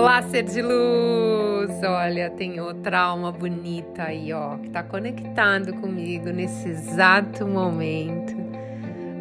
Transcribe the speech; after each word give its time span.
Olá, 0.00 0.22
ser 0.22 0.44
de 0.44 0.62
luz! 0.62 1.82
Olha, 1.84 2.30
tem 2.30 2.58
outra 2.58 3.00
alma 3.00 3.30
bonita 3.30 4.04
aí, 4.04 4.32
ó, 4.32 4.56
que 4.56 4.70
tá 4.70 4.82
conectado 4.82 5.74
comigo 5.74 6.30
nesse 6.30 6.70
exato 6.70 7.46
momento. 7.46 8.34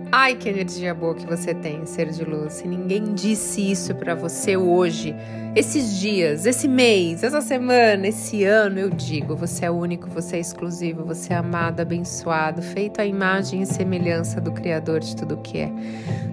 Ai, 0.10 0.36
que 0.36 0.48
energia 0.48 0.94
boa 0.94 1.14
que 1.16 1.26
você 1.26 1.54
tem, 1.54 1.86
ser 1.86 2.10
de 2.10 2.24
luz. 2.24 2.54
Se 2.54 2.66
ninguém 2.66 3.14
disse 3.14 3.70
isso 3.70 3.94
para 3.94 4.16
você 4.16 4.56
hoje, 4.56 5.14
esses 5.54 6.00
dias, 6.00 6.46
esse 6.46 6.66
mês, 6.70 7.24
essa 7.24 7.42
semana, 7.42 8.08
esse 8.08 8.46
ano, 8.46 8.80
eu 8.80 8.90
digo: 8.90 9.36
você 9.36 9.66
é 9.66 9.70
único, 9.70 10.10
você 10.10 10.38
é 10.38 10.40
exclusivo, 10.40 11.04
você 11.04 11.34
é 11.34 11.36
amado, 11.36 11.82
abençoado, 11.82 12.62
feito 12.62 13.02
à 13.02 13.06
imagem 13.06 13.64
e 13.64 13.66
semelhança 13.66 14.40
do 14.40 14.54
Criador 14.54 15.02
de 15.02 15.14
tudo 15.14 15.36
que 15.36 15.58
é. 15.58 15.70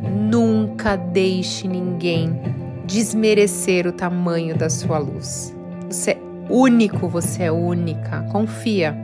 Nunca 0.08 0.94
deixe 0.94 1.66
ninguém 1.66 2.64
desmerecer 2.86 3.86
o 3.86 3.92
tamanho 3.92 4.56
da 4.56 4.70
sua 4.70 4.98
luz. 4.98 5.54
Você 5.90 6.12
é 6.12 6.18
único, 6.48 7.08
você 7.08 7.44
é 7.44 7.52
única. 7.52 8.22
Confia. 8.30 8.96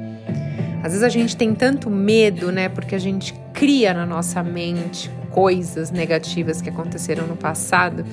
Às 0.82 0.92
vezes 0.92 1.02
a 1.02 1.08
gente 1.08 1.36
tem 1.36 1.54
tanto 1.54 1.90
medo, 1.90 2.50
né? 2.50 2.68
Porque 2.68 2.94
a 2.94 2.98
gente 2.98 3.34
cria 3.52 3.92
na 3.92 4.06
nossa 4.06 4.42
mente 4.42 5.10
coisas 5.30 5.90
negativas 5.90 6.60
que 6.60 6.68
aconteceram 6.68 7.26
no 7.26 7.36
passado. 7.36 8.04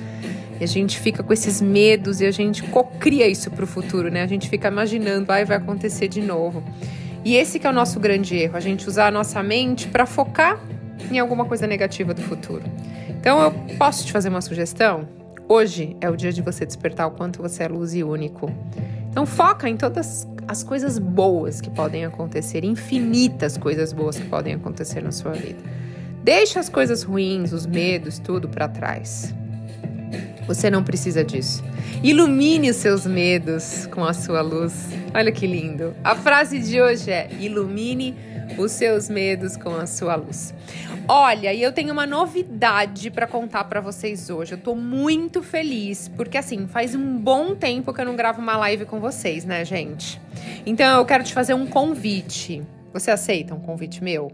E 0.60 0.64
a 0.64 0.66
gente 0.66 0.98
fica 0.98 1.22
com 1.22 1.32
esses 1.32 1.60
medos 1.60 2.20
e 2.20 2.26
a 2.26 2.30
gente 2.30 2.62
cocria 2.64 3.26
isso 3.26 3.50
para 3.50 3.64
o 3.64 3.66
futuro, 3.66 4.10
né? 4.10 4.22
A 4.22 4.26
gente 4.26 4.48
fica 4.48 4.68
imaginando, 4.68 5.24
vai, 5.24 5.44
vai 5.44 5.56
acontecer 5.56 6.08
de 6.08 6.20
novo. 6.20 6.62
E 7.24 7.36
esse 7.36 7.58
que 7.58 7.66
é 7.66 7.70
o 7.70 7.72
nosso 7.72 7.98
grande 7.98 8.36
erro, 8.36 8.56
a 8.56 8.60
gente 8.60 8.88
usar 8.88 9.08
a 9.08 9.10
nossa 9.10 9.42
mente 9.42 9.88
para 9.88 10.06
focar 10.06 10.60
em 11.10 11.18
alguma 11.18 11.44
coisa 11.44 11.66
negativa 11.66 12.12
do 12.12 12.22
futuro. 12.22 12.62
Então 13.08 13.40
eu 13.42 13.76
posso 13.76 14.04
te 14.04 14.12
fazer 14.12 14.28
uma 14.28 14.40
sugestão? 14.40 15.19
Hoje 15.52 15.96
é 16.00 16.08
o 16.08 16.16
dia 16.16 16.32
de 16.32 16.40
você 16.40 16.64
despertar 16.64 17.08
o 17.08 17.10
quanto 17.10 17.42
você 17.42 17.64
é 17.64 17.68
luz 17.68 17.92
e 17.92 18.04
único. 18.04 18.48
Então 19.10 19.26
foca 19.26 19.68
em 19.68 19.76
todas 19.76 20.24
as 20.46 20.62
coisas 20.62 20.96
boas 20.96 21.60
que 21.60 21.68
podem 21.68 22.04
acontecer, 22.04 22.64
infinitas 22.64 23.58
coisas 23.58 23.92
boas 23.92 24.16
que 24.16 24.28
podem 24.28 24.54
acontecer 24.54 25.02
na 25.02 25.10
sua 25.10 25.32
vida. 25.32 25.58
Deixa 26.22 26.60
as 26.60 26.68
coisas 26.68 27.02
ruins, 27.02 27.52
os 27.52 27.66
medos, 27.66 28.20
tudo 28.20 28.48
para 28.48 28.68
trás. 28.68 29.34
Você 30.46 30.70
não 30.70 30.84
precisa 30.84 31.24
disso. 31.24 31.64
Ilumine 32.00 32.70
os 32.70 32.76
seus 32.76 33.04
medos 33.04 33.88
com 33.88 34.04
a 34.04 34.12
sua 34.12 34.42
luz. 34.42 34.90
Olha 35.12 35.32
que 35.32 35.48
lindo. 35.48 35.96
A 36.04 36.14
frase 36.14 36.60
de 36.60 36.80
hoje 36.80 37.10
é: 37.10 37.28
ilumine 37.40 38.14
os 38.58 38.72
seus 38.72 39.08
medos 39.08 39.56
com 39.56 39.74
a 39.74 39.86
sua 39.86 40.14
luz. 40.16 40.54
Olha, 41.08 41.52
e 41.52 41.62
eu 41.62 41.72
tenho 41.72 41.92
uma 41.92 42.06
novidade 42.06 43.10
para 43.10 43.26
contar 43.26 43.64
para 43.64 43.80
vocês 43.80 44.30
hoje. 44.30 44.52
Eu 44.52 44.58
tô 44.58 44.74
muito 44.74 45.42
feliz, 45.42 46.08
porque 46.08 46.38
assim, 46.38 46.68
faz 46.68 46.94
um 46.94 47.18
bom 47.18 47.54
tempo 47.54 47.92
que 47.92 48.00
eu 48.00 48.04
não 48.04 48.14
gravo 48.14 48.40
uma 48.40 48.56
live 48.56 48.84
com 48.84 49.00
vocês, 49.00 49.44
né, 49.44 49.64
gente? 49.64 50.20
Então 50.64 50.98
eu 50.98 51.04
quero 51.04 51.24
te 51.24 51.34
fazer 51.34 51.54
um 51.54 51.66
convite. 51.66 52.62
Você 52.92 53.10
aceita 53.10 53.54
um 53.54 53.60
convite 53.60 54.02
meu? 54.02 54.32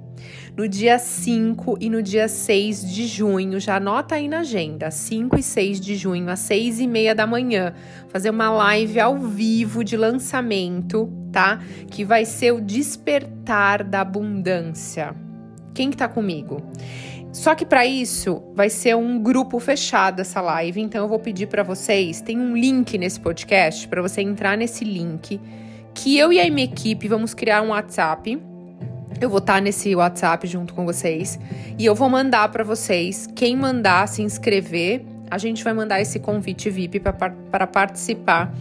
No 0.57 0.67
dia 0.67 0.99
5 0.99 1.77
e 1.79 1.91
no 1.91 2.03
dia 2.03 2.27
6 2.27 2.91
de 2.91 3.07
junho, 3.07 3.61
já 3.61 3.77
anota 3.77 4.15
aí 4.15 4.29
na 4.29 4.41
agenda, 4.41 4.91
5 4.91 5.39
e 5.39 5.43
6 5.43 5.79
de 5.79 5.95
junho, 5.95 6.31
às 6.31 6.41
6 6.41 6.81
e 6.81 6.87
meia 6.87 7.15
da 7.15 7.27
manhã, 7.27 7.75
fazer 8.09 8.31
uma 8.31 8.51
live 8.51 8.99
ao 8.99 9.19
vivo 9.19 9.85
de 9.85 9.97
lançamento, 9.97 11.13
tá? 11.31 11.61
Que 11.91 12.03
vai 12.03 12.25
ser 12.25 12.53
o 12.53 12.61
despertar 12.61 13.85
da 13.85 14.01
abundância. 14.01 15.15
Quem 15.75 15.91
que 15.91 15.97
tá 15.97 16.09
comigo? 16.09 16.63
Só 17.31 17.55
que 17.55 17.67
para 17.67 17.85
isso 17.85 18.43
vai 18.55 18.71
ser 18.71 18.97
um 18.97 19.23
grupo 19.23 19.61
fechado 19.61 20.21
essa 20.21 20.41
live, 20.41 20.81
então 20.81 21.05
eu 21.05 21.09
vou 21.09 21.19
pedir 21.19 21.49
para 21.49 21.63
vocês, 21.63 22.23
tem 22.23 22.39
um 22.39 22.57
link 22.57 22.97
nesse 22.97 23.21
podcast 23.21 23.87
para 23.87 24.01
você 24.01 24.23
entrar 24.23 24.57
nesse 24.57 24.83
link 24.83 25.39
que 25.97 26.17
eu 26.19 26.31
e 26.31 26.39
a 26.39 26.51
minha 26.51 26.65
equipe 26.65 27.09
vamos 27.09 27.33
criar 27.33 27.63
um 27.63 27.69
WhatsApp. 27.69 28.39
Eu 29.21 29.31
vou 29.31 29.39
estar 29.39 29.63
nesse 29.63 29.95
WhatsApp 29.97 30.47
junto 30.47 30.75
com 30.75 30.85
vocês 30.85 31.39
e 31.79 31.87
eu 31.87 31.95
vou 31.95 32.09
mandar 32.09 32.51
para 32.51 32.63
vocês. 32.63 33.27
Quem 33.35 33.57
mandar 33.57 34.07
se 34.09 34.23
inscrever, 34.23 35.03
a 35.31 35.39
gente 35.39 35.65
vai 35.65 35.73
mandar 35.73 36.01
esse 36.01 36.19
convite 36.21 36.69
VIP 36.69 37.01
para 37.01 37.67
participar 37.67 38.53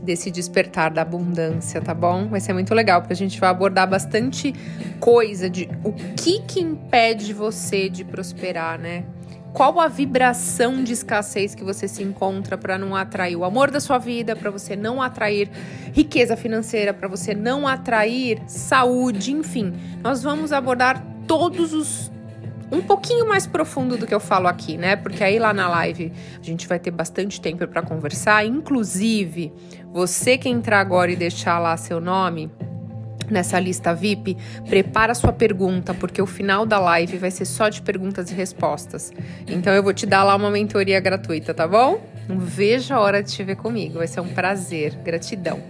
desse 0.00 0.30
despertar 0.30 0.90
da 0.90 1.02
abundância, 1.02 1.80
tá 1.80 1.92
bom? 1.92 2.28
Vai 2.28 2.40
ser 2.40 2.52
muito 2.52 2.72
legal, 2.72 3.00
porque 3.00 3.12
a 3.12 3.16
gente 3.16 3.38
vai 3.38 3.50
abordar 3.50 3.88
bastante 3.88 4.54
coisa 4.98 5.50
de 5.50 5.68
o 5.84 5.92
que 5.92 6.40
que 6.42 6.60
impede 6.60 7.34
você 7.34 7.88
de 7.88 8.04
prosperar, 8.04 8.78
né? 8.78 9.04
Qual 9.52 9.80
a 9.80 9.88
vibração 9.88 10.82
de 10.82 10.92
escassez 10.92 11.54
que 11.54 11.64
você 11.64 11.88
se 11.88 12.02
encontra 12.02 12.56
para 12.56 12.78
não 12.78 12.94
atrair 12.94 13.36
o 13.36 13.44
amor 13.44 13.70
da 13.70 13.80
sua 13.80 13.98
vida, 13.98 14.36
para 14.36 14.50
você 14.50 14.76
não 14.76 15.02
atrair 15.02 15.50
riqueza 15.92 16.36
financeira, 16.36 16.94
para 16.94 17.08
você 17.08 17.34
não 17.34 17.66
atrair 17.66 18.40
saúde, 18.46 19.32
enfim. 19.32 19.72
Nós 20.02 20.22
vamos 20.22 20.52
abordar 20.52 21.04
todos 21.26 21.72
os 21.72 22.10
um 22.72 22.80
pouquinho 22.80 23.26
mais 23.26 23.46
profundo 23.46 23.96
do 23.96 24.06
que 24.06 24.14
eu 24.14 24.20
falo 24.20 24.46
aqui, 24.46 24.76
né? 24.78 24.94
Porque 24.94 25.24
aí 25.24 25.38
lá 25.38 25.52
na 25.52 25.68
live 25.68 26.12
a 26.40 26.44
gente 26.44 26.68
vai 26.68 26.78
ter 26.78 26.92
bastante 26.92 27.40
tempo 27.40 27.66
para 27.66 27.82
conversar. 27.82 28.46
Inclusive, 28.46 29.52
você 29.92 30.38
que 30.38 30.48
entrar 30.48 30.78
agora 30.78 31.10
e 31.10 31.16
deixar 31.16 31.58
lá 31.58 31.76
seu 31.76 32.00
nome 32.00 32.50
nessa 33.32 33.58
lista 33.58 33.94
VIP, 33.94 34.36
prepara 34.68 35.14
sua 35.14 35.32
pergunta, 35.32 35.94
porque 35.94 36.20
o 36.20 36.26
final 36.26 36.66
da 36.66 36.78
live 36.78 37.18
vai 37.18 37.30
ser 37.30 37.44
só 37.44 37.68
de 37.68 37.82
perguntas 37.82 38.30
e 38.30 38.34
respostas. 38.34 39.12
Então 39.46 39.72
eu 39.72 39.82
vou 39.82 39.92
te 39.92 40.06
dar 40.06 40.24
lá 40.24 40.34
uma 40.34 40.50
mentoria 40.50 41.00
gratuita, 41.00 41.54
tá 41.54 41.66
bom? 41.66 42.00
Não 42.28 42.38
vejo 42.38 42.94
a 42.94 43.00
hora 43.00 43.22
de 43.22 43.32
te 43.32 43.42
ver 43.42 43.56
comigo, 43.56 43.98
vai 43.98 44.06
ser 44.06 44.20
um 44.20 44.28
prazer. 44.28 44.94
Gratidão. 45.04 45.60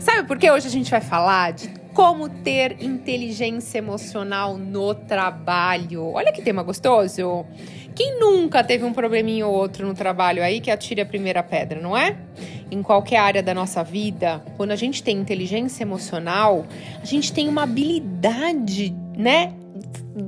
Sabe 0.00 0.26
por 0.28 0.38
que 0.38 0.50
hoje 0.50 0.68
a 0.68 0.70
gente 0.70 0.90
vai 0.90 1.00
falar 1.00 1.52
de 1.52 1.68
como 1.96 2.28
ter 2.28 2.84
inteligência 2.84 3.78
emocional 3.78 4.58
no 4.58 4.94
trabalho. 4.94 6.12
Olha 6.12 6.30
que 6.30 6.42
tema 6.42 6.62
gostoso! 6.62 7.46
Quem 7.94 8.20
nunca 8.20 8.62
teve 8.62 8.84
um 8.84 8.92
probleminha 8.92 9.46
ou 9.46 9.54
outro 9.54 9.86
no 9.86 9.94
trabalho 9.94 10.42
aí 10.42 10.60
que 10.60 10.70
atire 10.70 11.00
a 11.00 11.06
primeira 11.06 11.42
pedra, 11.42 11.80
não 11.80 11.96
é? 11.96 12.14
Em 12.70 12.82
qualquer 12.82 13.16
área 13.16 13.42
da 13.42 13.54
nossa 13.54 13.82
vida, 13.82 14.44
quando 14.58 14.72
a 14.72 14.76
gente 14.76 15.02
tem 15.02 15.16
inteligência 15.16 15.84
emocional, 15.84 16.66
a 17.00 17.06
gente 17.06 17.32
tem 17.32 17.48
uma 17.48 17.62
habilidade, 17.62 18.94
né? 19.16 19.54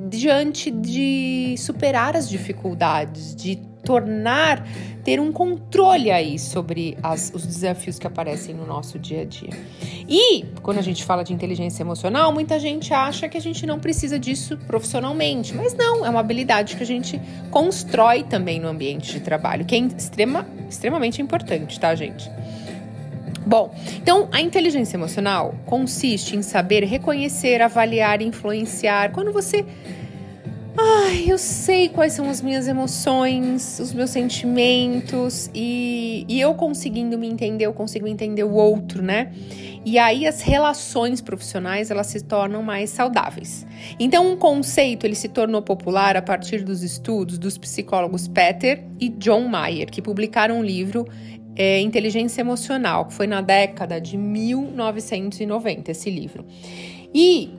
Diante 0.09 0.71
de 0.71 1.55
superar 1.59 2.17
as 2.17 2.31
dificuldades, 2.31 3.37
de 3.37 3.57
tornar, 3.89 4.63
ter 5.03 5.19
um 5.19 5.33
controle 5.33 6.11
aí 6.11 6.39
sobre 6.39 6.99
as, 7.03 7.33
os 7.35 7.47
desafios 7.47 7.99
que 7.99 8.07
aparecem 8.07 8.55
no 8.55 8.67
nosso 8.67 8.99
dia 8.99 9.23
a 9.23 9.25
dia. 9.25 9.49
E 10.07 10.45
quando 10.63 10.77
a 10.77 10.83
gente 10.83 11.03
fala 11.07 11.25
de 11.25 11.33
inteligência 11.33 11.83
emocional, 11.83 12.31
muita 12.31 12.59
gente 12.59 12.93
acha 12.93 13.31
que 13.31 13.39
a 13.39 13.41
gente 13.41 13.65
não 13.65 13.79
precisa 13.79 14.19
disso 14.19 14.59
profissionalmente, 14.67 15.55
mas 15.55 15.73
não, 15.73 16.05
é 16.05 16.11
uma 16.11 16.21
habilidade 16.21 16.77
que 16.77 16.83
a 16.83 16.87
gente 16.87 17.19
constrói 17.51 18.25
também 18.25 18.61
no 18.61 18.69
ambiente 18.69 19.11
de 19.11 19.21
trabalho, 19.21 19.65
que 19.65 19.75
é 19.75 19.79
extrema, 19.79 20.47
extremamente 20.69 21.23
importante, 21.23 21.81
tá, 21.81 21.95
gente? 21.95 22.31
Bom, 23.47 23.75
então 23.97 24.29
a 24.31 24.43
inteligência 24.43 24.99
emocional 24.99 25.55
consiste 25.65 26.37
em 26.37 26.43
saber 26.43 26.85
reconhecer, 26.85 27.63
avaliar, 27.63 28.21
influenciar. 28.21 29.13
Quando 29.13 29.33
você 29.33 29.65
Ai, 30.81 31.25
eu 31.27 31.37
sei 31.37 31.89
quais 31.89 32.13
são 32.13 32.31
as 32.31 32.41
minhas 32.41 32.69
emoções, 32.69 33.81
os 33.81 33.93
meus 33.93 34.11
sentimentos 34.11 35.51
e, 35.53 36.25
e 36.29 36.41
eu 36.41 36.55
conseguindo 36.55 37.19
me 37.19 37.29
entender, 37.29 37.67
eu 37.67 37.73
consigo 37.73 38.07
entender 38.07 38.45
o 38.45 38.53
outro, 38.53 39.03
né? 39.03 39.33
E 39.85 39.99
aí 39.99 40.25
as 40.25 40.41
relações 40.41 41.21
profissionais 41.21 41.91
elas 41.91 42.07
se 42.07 42.21
tornam 42.21 42.63
mais 42.63 42.91
saudáveis. 42.91 43.67
Então 43.99 44.33
um 44.33 44.37
conceito 44.37 45.05
ele 45.05 45.17
se 45.17 45.29
tornou 45.29 45.63
popular 45.63 46.17
a 46.17 46.23
partir 46.23 46.63
dos 46.63 46.85
estudos 46.85 47.39
dos 47.39 47.59
psicólogos 47.59 48.29
Peter 48.29 48.85
e 49.01 49.09
John 49.09 49.49
Mayer, 49.49 49.91
que 49.91 50.01
publicaram 50.01 50.61
um 50.61 50.63
livro 50.63 51.09
é, 51.57 51.81
Inteligência 51.81 52.41
Emocional, 52.41 53.07
que 53.07 53.15
foi 53.15 53.27
na 53.27 53.41
década 53.41 54.01
de 54.01 54.17
1990 54.17 55.91
esse 55.91 56.09
livro. 56.09 56.47
E 57.13 57.58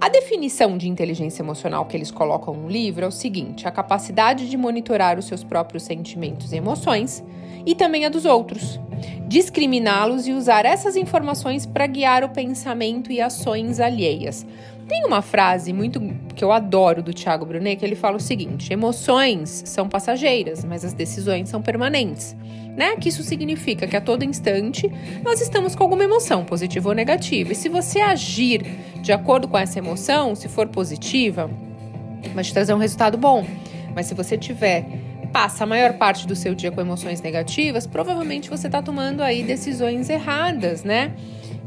a 0.00 0.08
definição 0.08 0.78
de 0.78 0.88
inteligência 0.88 1.42
emocional 1.42 1.84
que 1.84 1.94
eles 1.94 2.10
colocam 2.10 2.54
no 2.54 2.68
livro 2.68 3.04
é 3.04 3.08
o 3.08 3.12
seguinte: 3.12 3.68
a 3.68 3.70
capacidade 3.70 4.48
de 4.48 4.56
monitorar 4.56 5.18
os 5.18 5.26
seus 5.26 5.44
próprios 5.44 5.82
sentimentos 5.82 6.52
e 6.52 6.56
emoções 6.56 7.22
e 7.66 7.74
também 7.74 8.06
a 8.06 8.08
dos 8.08 8.24
outros, 8.24 8.80
discriminá-los 9.28 10.26
e 10.26 10.32
usar 10.32 10.64
essas 10.64 10.96
informações 10.96 11.66
para 11.66 11.86
guiar 11.86 12.24
o 12.24 12.30
pensamento 12.30 13.12
e 13.12 13.20
ações 13.20 13.78
alheias. 13.78 14.46
Tem 14.88 15.04
uma 15.04 15.20
frase 15.20 15.72
muito 15.72 16.00
que 16.34 16.42
eu 16.42 16.50
adoro 16.50 17.02
do 17.02 17.12
Thiago 17.12 17.44
Brunet 17.44 17.76
que 17.76 17.84
ele 17.84 17.94
fala 17.94 18.16
o 18.16 18.20
seguinte: 18.20 18.72
emoções 18.72 19.62
são 19.66 19.86
passageiras, 19.86 20.64
mas 20.64 20.82
as 20.82 20.94
decisões 20.94 21.50
são 21.50 21.60
permanentes 21.60 22.34
né? 22.80 22.96
Que 22.96 23.08
isso 23.08 23.22
significa 23.22 23.86
que 23.86 23.96
a 23.96 24.00
todo 24.00 24.24
instante 24.24 24.90
nós 25.22 25.40
estamos 25.40 25.74
com 25.74 25.82
alguma 25.82 26.04
emoção, 26.04 26.44
positiva 26.44 26.88
ou 26.88 26.94
negativa. 26.94 27.52
E 27.52 27.54
se 27.54 27.68
você 27.68 28.00
agir 28.00 28.64
de 29.00 29.12
acordo 29.12 29.48
com 29.48 29.58
essa 29.58 29.78
emoção, 29.78 30.34
se 30.34 30.48
for 30.48 30.68
positiva, 30.68 31.50
vai 32.34 32.44
te 32.44 32.52
trazer 32.52 32.74
um 32.74 32.78
resultado 32.78 33.16
bom. 33.16 33.46
Mas 33.94 34.06
se 34.06 34.14
você 34.14 34.36
tiver 34.36 34.86
passa 35.32 35.64
a 35.64 35.66
maior 35.66 35.94
parte 35.94 36.26
do 36.26 36.34
seu 36.34 36.54
dia 36.54 36.70
com 36.70 36.80
emoções 36.80 37.20
negativas, 37.22 37.86
provavelmente 37.86 38.50
você 38.50 38.66
está 38.66 38.82
tomando 38.82 39.22
aí 39.22 39.42
decisões 39.42 40.10
erradas, 40.10 40.82
né? 40.82 41.12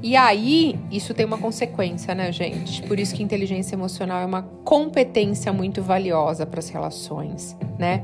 E 0.03 0.17
aí, 0.17 0.77
isso 0.91 1.13
tem 1.13 1.25
uma 1.25 1.37
consequência, 1.37 2.13
né, 2.13 2.29
gente? 2.29 2.83
Por 2.83 2.99
isso 2.99 3.15
que 3.15 3.23
inteligência 3.23 3.73
emocional 3.73 4.21
é 4.21 4.25
uma 4.25 4.41
competência 4.65 5.53
muito 5.53 5.81
valiosa 5.81 6.45
para 6.45 6.59
as 6.59 6.67
relações, 6.67 7.55
né? 7.79 8.03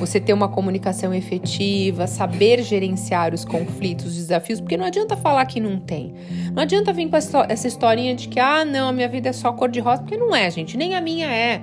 Você 0.00 0.18
ter 0.18 0.32
uma 0.32 0.48
comunicação 0.48 1.14
efetiva, 1.14 2.08
saber 2.08 2.64
gerenciar 2.64 3.32
os 3.32 3.44
conflitos, 3.44 4.06
os 4.06 4.16
desafios, 4.16 4.60
porque 4.60 4.76
não 4.76 4.86
adianta 4.86 5.16
falar 5.16 5.46
que 5.46 5.60
não 5.60 5.78
tem. 5.78 6.12
Não 6.52 6.64
adianta 6.64 6.92
vir 6.92 7.08
com 7.08 7.16
essa 7.16 7.68
historinha 7.68 8.16
de 8.16 8.26
que, 8.26 8.40
ah, 8.40 8.64
não, 8.64 8.88
a 8.88 8.92
minha 8.92 9.08
vida 9.08 9.28
é 9.28 9.32
só 9.32 9.52
cor 9.52 9.68
de 9.68 9.78
rosa, 9.78 10.02
porque 10.02 10.16
não 10.16 10.34
é, 10.34 10.50
gente, 10.50 10.76
nem 10.76 10.96
a 10.96 11.00
minha 11.00 11.28
é. 11.30 11.62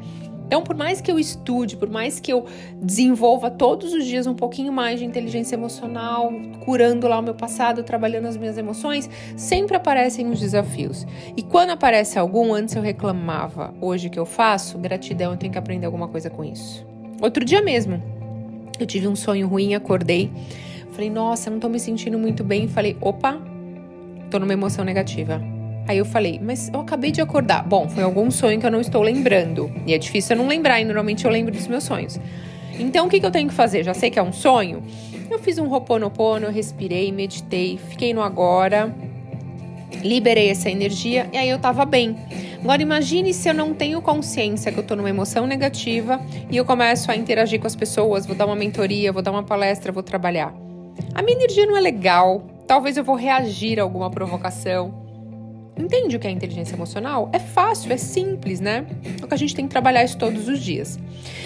Então, 0.53 0.61
por 0.61 0.75
mais 0.75 1.01
que 1.01 1.11
eu 1.11 1.17
estude, 1.17 1.75
por 1.75 1.89
mais 1.89 2.19
que 2.19 2.31
eu 2.31 2.45
desenvolva 2.79 3.49
todos 3.49 3.91
os 3.91 4.05
dias 4.05 4.27
um 4.27 4.35
pouquinho 4.35 4.71
mais 4.71 4.99
de 4.99 5.05
inteligência 5.05 5.55
emocional, 5.55 6.31
curando 6.63 7.07
lá 7.07 7.17
o 7.17 7.23
meu 7.23 7.33
passado, 7.33 7.81
trabalhando 7.81 8.27
as 8.27 8.37
minhas 8.37 8.55
emoções, 8.55 9.09
sempre 9.35 9.75
aparecem 9.75 10.29
os 10.29 10.39
desafios. 10.39 11.07
E 11.35 11.41
quando 11.41 11.71
aparece 11.71 12.19
algum, 12.19 12.53
antes 12.53 12.75
eu 12.75 12.83
reclamava. 12.83 13.73
Hoje 13.81 14.11
que 14.11 14.19
eu 14.19 14.27
faço, 14.27 14.77
gratidão, 14.77 15.31
eu 15.31 15.37
tenho 15.37 15.51
que 15.51 15.57
aprender 15.57 15.87
alguma 15.87 16.07
coisa 16.07 16.29
com 16.29 16.43
isso. 16.43 16.85
Outro 17.19 17.43
dia 17.43 17.63
mesmo, 17.63 17.99
eu 18.79 18.85
tive 18.85 19.07
um 19.07 19.15
sonho 19.15 19.47
ruim, 19.47 19.73
acordei, 19.73 20.31
falei, 20.91 21.09
nossa, 21.09 21.49
não 21.49 21.59
tô 21.59 21.67
me 21.67 21.79
sentindo 21.79 22.19
muito 22.19 22.43
bem. 22.43 22.67
Falei, 22.67 22.95
opa, 23.01 23.41
tô 24.29 24.37
numa 24.37 24.53
emoção 24.53 24.85
negativa 24.85 25.52
Aí 25.87 25.97
eu 25.97 26.05
falei, 26.05 26.39
mas 26.41 26.69
eu 26.73 26.79
acabei 26.79 27.11
de 27.11 27.21
acordar. 27.21 27.63
Bom, 27.63 27.89
foi 27.89 28.03
algum 28.03 28.31
sonho 28.31 28.59
que 28.59 28.65
eu 28.65 28.71
não 28.71 28.79
estou 28.79 29.01
lembrando. 29.01 29.71
E 29.85 29.93
é 29.93 29.97
difícil 29.97 30.35
eu 30.35 30.41
não 30.41 30.47
lembrar, 30.47 30.79
e 30.79 30.85
normalmente 30.85 31.25
eu 31.25 31.31
lembro 31.31 31.51
dos 31.51 31.67
meus 31.67 31.83
sonhos. 31.83 32.19
Então 32.79 33.05
o 33.05 33.09
que, 33.09 33.19
que 33.19 33.25
eu 33.25 33.31
tenho 33.31 33.49
que 33.49 33.53
fazer? 33.53 33.83
Já 33.83 33.93
sei 33.93 34.09
que 34.09 34.17
é 34.17 34.23
um 34.23 34.33
sonho? 34.33 34.83
Eu 35.29 35.39
fiz 35.39 35.57
um 35.57 35.67
roponopono, 35.67 36.49
respirei, 36.49 37.11
meditei, 37.11 37.77
fiquei 37.89 38.13
no 38.13 38.21
agora, 38.21 38.93
liberei 40.03 40.49
essa 40.49 40.69
energia 40.69 41.29
e 41.31 41.37
aí 41.37 41.49
eu 41.49 41.59
tava 41.59 41.85
bem. 41.85 42.15
Agora 42.61 42.81
imagine 42.81 43.33
se 43.33 43.49
eu 43.49 43.53
não 43.53 43.73
tenho 43.73 44.01
consciência 44.01 44.71
que 44.71 44.79
eu 44.79 44.83
tô 44.83 44.95
numa 44.95 45.09
emoção 45.09 45.45
negativa 45.45 46.19
e 46.49 46.57
eu 46.57 46.65
começo 46.65 47.11
a 47.11 47.15
interagir 47.15 47.59
com 47.59 47.67
as 47.67 47.75
pessoas, 47.75 48.25
vou 48.25 48.35
dar 48.35 48.45
uma 48.45 48.55
mentoria, 48.55 49.11
vou 49.11 49.21
dar 49.21 49.31
uma 49.31 49.43
palestra, 49.43 49.91
vou 49.91 50.03
trabalhar. 50.03 50.53
A 51.13 51.21
minha 51.21 51.35
energia 51.35 51.65
não 51.65 51.75
é 51.75 51.81
legal, 51.81 52.43
talvez 52.67 52.97
eu 52.97 53.03
vou 53.03 53.15
reagir 53.15 53.79
a 53.79 53.83
alguma 53.83 54.09
provocação. 54.09 55.02
Entende 55.75 56.15
o 56.15 56.19
que 56.19 56.27
é 56.27 56.31
inteligência 56.31 56.75
emocional? 56.75 57.29
É 57.33 57.39
fácil, 57.39 57.91
é 57.91 57.97
simples, 57.97 58.59
né? 58.59 58.85
Só 59.19 59.25
que 59.25 59.33
a 59.33 59.37
gente 59.37 59.55
tem 59.55 59.65
que 59.65 59.71
trabalhar 59.71 60.03
isso 60.03 60.17
todos 60.17 60.47
os 60.47 60.59
dias. 60.59 60.99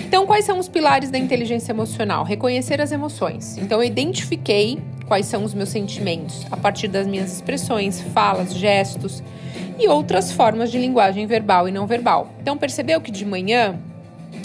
Então, 0.06 0.26
quais 0.26 0.44
são 0.44 0.60
os 0.60 0.68
pilares 0.68 1.10
da 1.10 1.18
inteligência 1.18 1.72
emocional? 1.72 2.26
Reconhecer 2.26 2.82
as 2.82 2.92
emoções. 2.92 3.58
Então, 3.58 3.82
eu 3.82 3.88
identifiquei 3.88 4.80
quais 5.08 5.26
são 5.28 5.46
os 5.46 5.54
meus 5.54 5.70
sentimentos 5.70 6.46
a 6.52 6.58
partir 6.58 6.90
das 6.90 7.08
minhas 7.08 7.32
expressões, 7.32 8.02
falas, 8.02 8.54
gestos 8.54 9.24
e 9.80 9.88
outras 9.88 10.32
formas 10.32 10.72
de 10.72 10.78
linguagem 10.78 11.26
verbal 11.26 11.70
e 11.70 11.72
não 11.72 11.88
verbal. 11.88 12.30
Então, 12.42 12.58
percebeu 12.58 13.00
que 13.00 13.12
de 13.12 13.26
manhã 13.26 13.80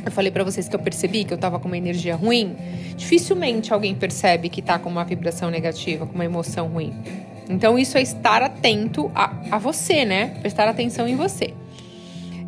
eu 0.05 0.13
falei 0.13 0.31
para 0.31 0.45
vocês 0.45 0.69
que 0.69 0.77
eu 0.77 0.81
percebi 0.81 1.25
que 1.25 1.35
eu 1.35 1.39
tava 1.39 1.59
com 1.59 1.67
uma 1.67 1.77
energia 1.77 2.15
ruim? 2.15 2.57
Dificilmente 2.97 3.73
alguém 3.73 3.95
percebe 3.95 4.49
que 4.49 4.63
tá 4.63 4.79
com 4.79 4.89
uma 4.89 5.05
vibração 5.05 5.51
negativa, 5.51 6.07
com 6.07 6.15
uma 6.15 6.25
emoção 6.25 6.69
ruim. 6.69 6.93
Então, 7.49 7.79
isso 7.79 7.99
é 7.99 8.03
estar 8.03 8.43
atento 8.43 9.11
a, 9.15 9.35
a 9.51 9.59
você, 9.59 10.05
né? 10.05 10.39
Prestar 10.41 10.69
atenção 10.69 11.09
em 11.09 11.17
você. 11.17 11.55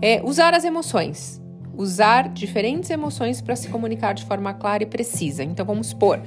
É, 0.00 0.20
usar 0.22 0.54
as 0.54 0.64
emoções. 0.64 1.40
Usar 1.76 2.28
diferentes 2.28 2.90
emoções 2.90 3.40
para 3.40 3.56
se 3.56 3.68
comunicar 3.68 4.12
de 4.14 4.24
forma 4.24 4.54
clara 4.54 4.82
e 4.82 4.86
precisa. 4.86 5.42
Então, 5.42 5.66
vamos 5.66 5.88
supor, 5.88 6.22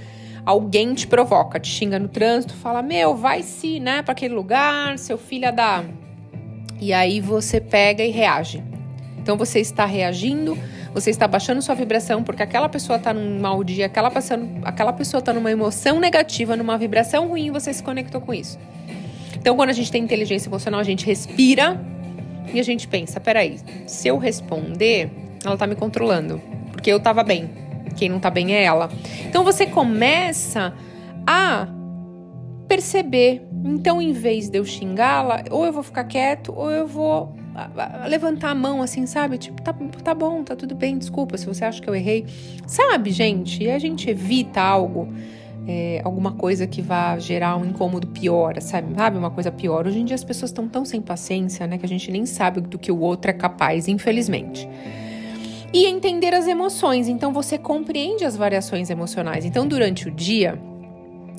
alguém 0.46 0.94
te 0.94 1.08
provoca, 1.08 1.60
te 1.60 1.70
xinga 1.70 1.98
no 1.98 2.08
trânsito, 2.08 2.54
fala: 2.54 2.82
Meu, 2.82 3.16
vai 3.16 3.44
se, 3.44 3.80
né, 3.80 4.02
para 4.02 4.12
aquele 4.12 4.34
lugar, 4.34 4.98
seu 5.00 5.18
filho 5.18 5.46
é 5.46 5.52
da. 5.52 5.84
E 6.80 6.92
aí 6.94 7.22
você 7.22 7.62
pega 7.62 8.04
e 8.04 8.12
reage. 8.12 8.64
Então, 9.18 9.38
você 9.38 9.60
está 9.60 9.86
reagindo 9.86 10.58
você 10.94 11.10
está 11.10 11.28
baixando 11.28 11.62
sua 11.62 11.76
vibração 11.76 12.24
porque 12.24 12.44
aquela 12.44 12.70
pessoa 12.70 12.98
está 12.98 13.14
num 13.14 13.40
mau 13.40 13.64
dia, 13.64 13.86
aquela, 13.86 14.10
passando, 14.10 14.50
aquela 14.64 14.94
pessoa 14.94 15.20
está 15.20 15.34
numa 15.34 15.52
emoção 15.52 16.00
negativa, 16.00 16.56
numa 16.56 16.78
vibração 16.78 17.28
ruim, 17.28 17.48
e 17.48 17.52
você 17.52 17.74
se 17.74 17.84
conectou 17.84 18.22
com 18.22 18.34
isso. 18.34 18.58
Então, 19.36 19.56
quando 19.56 19.70
a 19.70 19.74
gente 19.74 19.92
tem 19.92 20.04
inteligência 20.04 20.50
emocional, 20.50 20.80
a 20.80 20.84
gente 20.84 21.06
respira 21.06 21.80
e 22.54 22.60
a 22.60 22.64
gente 22.64 22.88
pensa: 22.88 23.20
peraí, 23.20 23.58
se 23.86 24.08
eu 24.08 24.18
responder, 24.18 25.10
ela 25.44 25.54
está 25.54 25.68
me 25.68 25.76
controlando, 25.76 26.42
porque 26.72 26.92
eu 26.92 26.98
estava 26.98 27.24
bem. 27.24 27.50
Quem 27.96 28.10
não 28.10 28.18
está 28.18 28.30
bem 28.30 28.54
é 28.54 28.64
ela. 28.64 28.90
Então, 29.28 29.44
você 29.44 29.66
começa 29.66 30.74
a 31.26 31.68
perceber. 32.68 33.42
Então, 33.64 34.02
em 34.02 34.12
vez 34.12 34.50
de 34.50 34.58
eu 34.58 34.66
xingá-la, 34.66 35.44
ou 35.50 35.66
eu 35.66 35.74
vou 35.74 35.84
ficar 35.84 36.04
quieto, 36.04 36.54
ou 36.56 36.70
eu 36.70 36.88
vou 36.88 37.36
levantar 38.08 38.52
a 38.52 38.56
mão 38.56 38.82
assim, 38.82 39.06
sabe? 39.06 39.38
Tipo, 39.38 39.62
tá, 39.62 39.74
tá 40.04 40.14
bom, 40.14 40.44
tá 40.44 40.56
tudo 40.56 40.76
bem, 40.76 40.98
desculpa 40.98 41.38
se 41.38 41.46
você 41.46 41.66
acha 41.66 41.82
que 41.82 41.90
eu 41.90 41.96
errei. 41.96 42.26
Sabe, 42.68 43.12
gente? 43.12 43.64
E 43.64 43.72
a 43.72 43.80
gente 43.80 44.10
evita 44.10 44.62
algo, 44.62 45.12
é, 45.68 46.02
alguma 46.04 46.34
coisa 46.34 46.68
que 46.68 46.82
vá 46.82 47.18
gerar 47.18 47.58
um 47.58 47.66
incômodo 47.66 48.08
pior, 48.08 48.62
sabe? 48.62 48.94
Sabe, 48.96 49.18
uma 49.18 49.32
coisa 49.32 49.52
pior. 49.52 49.88
Hoje 49.88 50.00
em 50.00 50.06
dia 50.06 50.16
as 50.16 50.24
pessoas 50.24 50.52
estão 50.52 50.68
tão 50.68 50.86
sem 50.86 51.02
paciência, 51.02 51.66
né? 51.66 51.78
Que 51.78 51.86
a 51.86 51.90
gente 51.90 52.12
nem 52.12 52.26
sabe 52.26 52.62
do 52.62 52.78
que 52.78 52.92
o 52.92 53.00
outro 53.00 53.32
é 53.32 53.34
capaz, 53.34 53.88
infelizmente. 53.88 54.70
E 55.74 55.86
entender 55.86 56.34
as 56.34 56.48
emoções. 56.48 57.08
Então 57.08 57.34
você 57.34 57.58
compreende 57.58 58.24
as 58.24 58.38
variações 58.38 58.90
emocionais. 58.90 59.46
Então, 59.46 59.68
durante 59.68 60.08
o 60.08 60.12
dia. 60.12 60.60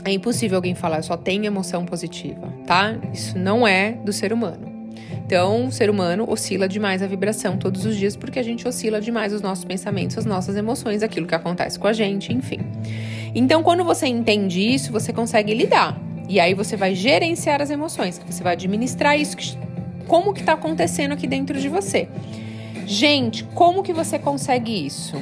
É 0.05 0.13
impossível 0.13 0.57
alguém 0.57 0.77
falar, 0.77 1.03
só 1.03 1.17
tem 1.17 1.45
emoção 1.45 1.85
positiva, 1.85 2.55
tá? 2.65 2.97
Isso 3.13 3.37
não 3.37 3.67
é 3.67 3.93
do 3.93 4.13
ser 4.13 4.33
humano. 4.33 4.78
Então, 5.13 5.67
o 5.67 5.73
ser 5.73 5.91
humano 5.91 6.25
oscila 6.29 6.69
demais 6.69 7.03
a 7.03 7.07
vibração 7.07 7.57
todos 7.57 7.85
os 7.85 7.97
dias 7.97 8.17
porque 8.17 8.39
a 8.39 8.43
gente 8.43 8.67
oscila 8.67 9.01
demais 9.01 9.33
os 9.33 9.43
nossos 9.43 9.65
pensamentos, 9.65 10.17
as 10.17 10.25
nossas 10.25 10.57
emoções, 10.57 11.03
aquilo 11.03 11.27
que 11.27 11.35
acontece 11.35 11.79
com 11.79 11.87
a 11.87 11.93
gente, 11.93 12.33
enfim. 12.33 12.61
Então, 13.35 13.63
quando 13.63 13.85
você 13.85 14.07
entende 14.07 14.61
isso, 14.61 14.91
você 14.91 15.13
consegue 15.13 15.55
lidar. 15.55 16.01
E 16.29 16.39
aí 16.41 16.55
você 16.55 16.77
vai 16.77 16.95
gerenciar 16.95 17.63
as 17.63 17.71
emoções, 17.71 18.21
você 18.27 18.43
vai 18.43 18.53
administrar 18.53 19.19
isso, 19.19 19.37
como 20.07 20.33
que 20.33 20.41
está 20.41 20.55
acontecendo 20.55 21.13
aqui 21.13 21.27
dentro 21.27 21.59
de 21.59 21.69
você. 21.69 22.09
Gente, 22.87 23.45
como 23.55 23.83
que 23.83 23.93
você 23.93 24.19
consegue 24.19 24.87
isso? 24.87 25.17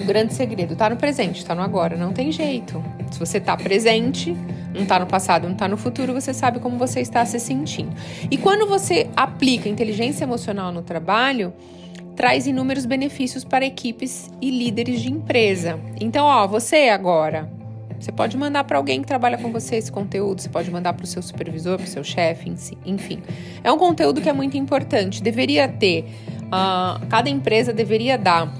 O 0.00 0.04
grande 0.04 0.34
segredo 0.34 0.72
está 0.72 0.90
no 0.90 0.96
presente, 0.96 1.38
está 1.38 1.54
no 1.54 1.62
agora, 1.62 1.96
não 1.96 2.12
tem 2.12 2.32
jeito. 2.32 2.82
Se 3.10 3.18
você 3.18 3.38
está 3.38 3.56
presente, 3.56 4.36
não 4.74 4.82
está 4.82 4.98
no 4.98 5.06
passado, 5.06 5.44
não 5.44 5.52
está 5.52 5.68
no 5.68 5.76
futuro, 5.76 6.12
você 6.12 6.34
sabe 6.34 6.58
como 6.58 6.76
você 6.76 7.00
está 7.00 7.24
se 7.24 7.38
sentindo. 7.38 7.92
E 8.30 8.36
quando 8.36 8.66
você 8.66 9.08
aplica 9.16 9.68
inteligência 9.68 10.24
emocional 10.24 10.72
no 10.72 10.82
trabalho, 10.82 11.52
traz 12.16 12.46
inúmeros 12.46 12.84
benefícios 12.84 13.44
para 13.44 13.64
equipes 13.64 14.30
e 14.40 14.50
líderes 14.50 15.00
de 15.00 15.10
empresa. 15.10 15.78
Então, 16.00 16.26
ó, 16.26 16.46
você 16.46 16.88
agora, 16.88 17.50
você 17.98 18.12
pode 18.12 18.36
mandar 18.36 18.64
para 18.64 18.76
alguém 18.76 19.00
que 19.00 19.06
trabalha 19.06 19.38
com 19.38 19.50
você 19.50 19.76
esse 19.76 19.90
conteúdo, 19.90 20.40
você 20.40 20.48
pode 20.48 20.70
mandar 20.70 20.92
para 20.92 21.04
o 21.04 21.06
seu 21.06 21.22
supervisor, 21.22 21.76
para 21.76 21.86
o 21.86 21.88
seu 21.88 22.04
chefe, 22.04 22.52
enfim. 22.84 23.22
É 23.62 23.72
um 23.72 23.78
conteúdo 23.78 24.20
que 24.20 24.28
é 24.28 24.32
muito 24.32 24.56
importante. 24.56 25.22
Deveria 25.22 25.68
ter, 25.68 26.04
uh, 26.44 27.06
cada 27.08 27.30
empresa 27.30 27.72
deveria 27.72 28.18
dar 28.18 28.52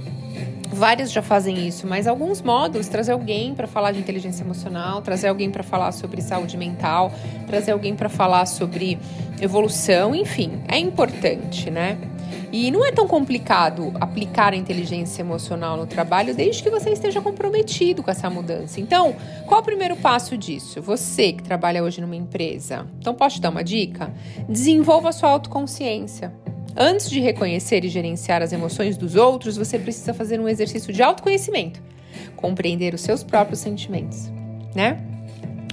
Vários 0.75 1.12
já 1.12 1.23
fazem 1.23 1.69
isso, 1.69 1.87
mas 1.87 2.09
alguns 2.09 2.43
módulos 2.43 2.88
trazer 2.88 3.12
alguém 3.12 3.54
para 3.54 3.69
falar 3.69 3.93
de 3.93 4.00
inteligência 4.00 4.43
emocional, 4.43 5.00
trazer 5.02 5.28
alguém 5.28 5.49
para 5.49 5.62
falar 5.62 5.93
sobre 5.93 6.21
saúde 6.21 6.57
mental, 6.57 7.12
trazer 7.47 7.71
alguém 7.71 7.95
para 7.95 8.09
falar 8.09 8.45
sobre 8.45 8.99
evolução, 9.40 10.16
enfim, 10.16 10.64
é 10.66 10.76
importante, 10.76 11.71
né? 11.71 11.97
E 12.50 12.73
não 12.73 12.85
é 12.85 12.90
tão 12.90 13.07
complicado 13.07 13.93
aplicar 14.00 14.52
a 14.52 14.57
inteligência 14.57 15.23
emocional 15.23 15.76
no 15.76 15.87
trabalho 15.87 16.35
desde 16.35 16.61
que 16.61 16.71
você 16.71 16.90
esteja 16.90 17.21
comprometido 17.21 18.02
com 18.02 18.11
essa 18.11 18.28
mudança. 18.28 18.81
Então, 18.81 19.14
qual 19.47 19.61
é 19.61 19.62
o 19.62 19.64
primeiro 19.64 19.97
passo 19.97 20.37
disso? 20.37 20.83
Você 20.83 21.33
que 21.33 21.43
trabalha 21.45 21.85
hoje 21.85 22.00
numa 22.00 22.16
empresa. 22.16 22.85
Então, 22.99 23.14
posso 23.14 23.37
te 23.37 23.43
dar 23.43 23.50
uma 23.50 23.62
dica? 23.62 24.12
Desenvolva 24.49 25.11
a 25.11 25.12
sua 25.12 25.28
autoconsciência. 25.31 26.33
Antes 26.76 27.09
de 27.09 27.21
reconhecer 27.21 27.85
e 27.85 27.88
gerenciar 27.88 28.43
as 28.43 28.52
emoções 28.52 28.97
dos 28.97 29.14
outros, 29.14 29.57
você 29.57 29.78
precisa 29.78 30.12
fazer 30.12 30.40
um 30.40 30.49
exercício 30.49 30.93
de 30.93 31.02
autoconhecimento, 31.02 31.81
compreender 32.35 32.95
os 32.95 33.00
seus 33.00 33.23
próprios 33.23 33.61
sentimentos, 33.61 34.28
né? 34.75 34.99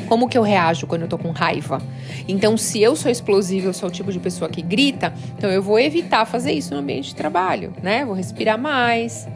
Como 0.07 0.29
que 0.29 0.37
eu 0.37 0.43
reajo 0.43 0.85
quando 0.85 1.03
eu 1.03 1.07
tô 1.07 1.17
com 1.17 1.31
raiva? 1.31 1.81
Então, 2.27 2.55
se 2.55 2.81
eu 2.81 2.95
sou 2.95 3.09
explosiva, 3.09 3.67
eu 3.67 3.73
sou 3.73 3.89
o 3.89 3.91
tipo 3.91 4.11
de 4.11 4.19
pessoa 4.19 4.49
que 4.49 4.61
grita, 4.61 5.13
então 5.37 5.49
eu 5.49 5.61
vou 5.61 5.79
evitar 5.79 6.25
fazer 6.25 6.51
isso 6.51 6.73
no 6.73 6.79
ambiente 6.79 7.09
de 7.09 7.15
trabalho, 7.15 7.73
né? 7.81 8.05
Vou 8.05 8.13
respirar 8.13 8.59
mais. 8.59 9.27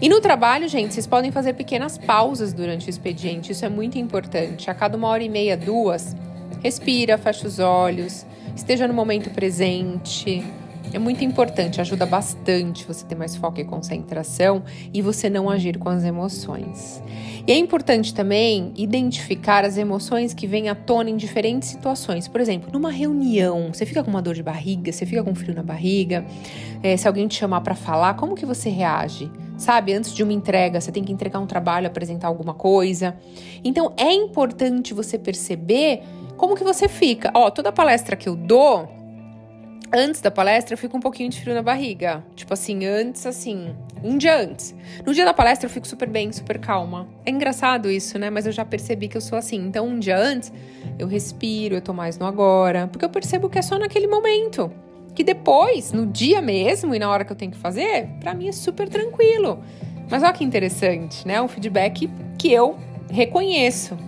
E 0.00 0.08
no 0.08 0.20
trabalho, 0.20 0.68
gente, 0.68 0.92
vocês 0.92 1.06
podem 1.06 1.30
fazer 1.30 1.54
pequenas 1.54 1.96
pausas 1.96 2.52
durante 2.52 2.86
o 2.86 2.90
expediente, 2.90 3.52
isso 3.52 3.64
é 3.64 3.68
muito 3.68 3.98
importante. 3.98 4.70
A 4.70 4.74
cada 4.74 4.96
uma 4.96 5.08
hora 5.08 5.22
e 5.22 5.28
meia, 5.28 5.56
duas, 5.56 6.14
respira, 6.62 7.16
fecha 7.16 7.46
os 7.46 7.58
olhos, 7.58 8.26
esteja 8.54 8.86
no 8.86 8.94
momento 8.94 9.30
presente, 9.30 10.44
É 10.90 10.98
muito 10.98 11.22
importante, 11.22 11.82
ajuda 11.82 12.06
bastante 12.06 12.86
você 12.86 13.04
ter 13.04 13.14
mais 13.14 13.36
foco 13.36 13.60
e 13.60 13.64
concentração 13.64 14.62
e 14.92 15.02
você 15.02 15.28
não 15.28 15.50
agir 15.50 15.78
com 15.78 15.90
as 15.90 16.02
emoções. 16.02 17.02
E 17.46 17.52
é 17.52 17.58
importante 17.58 18.14
também 18.14 18.72
identificar 18.74 19.66
as 19.66 19.76
emoções 19.76 20.32
que 20.32 20.46
vêm 20.46 20.70
à 20.70 20.74
tona 20.74 21.10
em 21.10 21.16
diferentes 21.16 21.68
situações. 21.68 22.26
Por 22.26 22.40
exemplo, 22.40 22.70
numa 22.72 22.90
reunião, 22.90 23.70
você 23.72 23.84
fica 23.84 24.02
com 24.02 24.10
uma 24.10 24.22
dor 24.22 24.34
de 24.34 24.42
barriga, 24.42 24.90
você 24.90 25.04
fica 25.04 25.22
com 25.22 25.34
frio 25.34 25.54
na 25.54 25.62
barriga, 25.62 26.24
é, 26.82 26.96
se 26.96 27.06
alguém 27.06 27.28
te 27.28 27.34
chamar 27.34 27.60
para 27.60 27.74
falar, 27.74 28.14
como 28.14 28.34
que 28.34 28.46
você 28.46 28.70
reage? 28.70 29.30
Sabe, 29.58 29.92
antes 29.92 30.14
de 30.14 30.22
uma 30.22 30.32
entrega, 30.32 30.80
você 30.80 30.90
tem 30.90 31.04
que 31.04 31.12
entregar 31.12 31.38
um 31.38 31.46
trabalho, 31.46 31.86
apresentar 31.86 32.28
alguma 32.28 32.54
coisa. 32.54 33.16
Então 33.62 33.92
é 33.96 34.12
importante 34.12 34.94
você 34.94 35.18
perceber 35.18 36.02
como 36.36 36.54
que 36.54 36.64
você 36.64 36.88
fica. 36.88 37.30
Ó, 37.34 37.50
toda 37.50 37.72
palestra 37.72 38.16
que 38.16 38.28
eu 38.28 38.36
dou, 38.36 38.97
antes 39.92 40.20
da 40.20 40.30
palestra 40.30 40.74
eu 40.74 40.78
fico 40.78 40.96
um 40.96 41.00
pouquinho 41.00 41.30
de 41.30 41.40
frio 41.40 41.54
na 41.54 41.62
barriga. 41.62 42.24
Tipo 42.34 42.54
assim, 42.54 42.84
antes, 42.84 43.26
assim, 43.26 43.74
um 44.02 44.16
dia 44.16 44.36
antes. 44.36 44.74
No 45.04 45.12
dia 45.12 45.24
da 45.24 45.34
palestra 45.34 45.66
eu 45.66 45.70
fico 45.70 45.86
super 45.86 46.08
bem, 46.08 46.32
super 46.32 46.58
calma. 46.58 47.08
É 47.24 47.30
engraçado 47.30 47.90
isso, 47.90 48.18
né? 48.18 48.30
Mas 48.30 48.46
eu 48.46 48.52
já 48.52 48.64
percebi 48.64 49.08
que 49.08 49.16
eu 49.16 49.20
sou 49.20 49.38
assim. 49.38 49.56
Então, 49.56 49.86
um 49.86 49.98
dia 49.98 50.18
antes, 50.18 50.52
eu 50.98 51.06
respiro, 51.06 51.74
eu 51.74 51.80
tô 51.80 51.92
mais 51.92 52.18
no 52.18 52.26
agora. 52.26 52.86
Porque 52.88 53.04
eu 53.04 53.10
percebo 53.10 53.48
que 53.48 53.58
é 53.58 53.62
só 53.62 53.78
naquele 53.78 54.06
momento. 54.06 54.70
Que 55.14 55.24
depois, 55.24 55.92
no 55.92 56.06
dia 56.06 56.40
mesmo 56.40 56.94
e 56.94 56.98
na 56.98 57.10
hora 57.10 57.24
que 57.24 57.32
eu 57.32 57.36
tenho 57.36 57.50
que 57.50 57.58
fazer, 57.58 58.08
para 58.20 58.34
mim 58.34 58.48
é 58.48 58.52
super 58.52 58.88
tranquilo. 58.88 59.62
Mas 60.10 60.22
olha 60.22 60.32
que 60.32 60.44
interessante, 60.44 61.26
né? 61.26 61.40
Um 61.42 61.48
feedback 61.48 62.08
que 62.38 62.52
eu 62.52 62.78
reconheço. 63.10 63.98